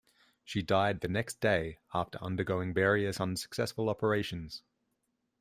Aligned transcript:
She 0.43 0.63
died 0.63 1.01
the 1.01 1.07
next 1.07 1.39
day 1.41 1.77
after 1.93 2.17
undergoing 2.23 2.73
various 2.73 3.21
unsuccessful 3.21 3.87
operations. 3.87 4.63